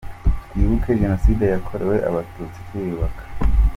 [0.45, 3.23] Twibuke Genocide yakorewe Abatutsi, Twiyubaka.